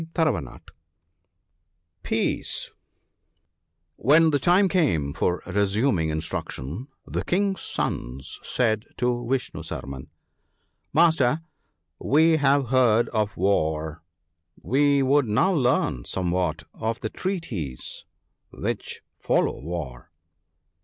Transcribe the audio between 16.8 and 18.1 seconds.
the treaties